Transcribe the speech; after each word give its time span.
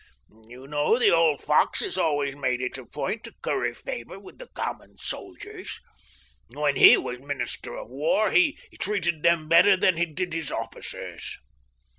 You 0.47 0.65
know 0.67 0.97
the 0.97 1.11
old 1.11 1.43
fox 1.43 1.81
has 1.81 1.95
always 1.95 2.35
made 2.35 2.59
it 2.59 2.75
a 2.79 2.87
point 2.87 3.23
to 3.25 3.35
curry 3.43 3.75
favor 3.75 4.19
with 4.19 4.39
the 4.39 4.47
common 4.47 4.97
soldiers. 4.97 5.79
When 6.47 6.75
he 6.75 6.97
was 6.97 7.19
minister 7.19 7.75
of 7.75 7.87
war 7.91 8.31
he 8.31 8.57
treated 8.79 9.21
them 9.21 9.47
better 9.47 9.77
than 9.77 9.97
he 9.97 10.07
did 10.07 10.33
his 10.33 10.51
officers." 10.51 11.37